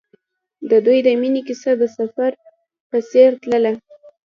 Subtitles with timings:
[0.69, 2.31] د دوی د مینې کیسه د سفر
[2.89, 3.71] په څېر تلله.